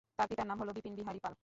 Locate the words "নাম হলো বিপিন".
0.47-0.93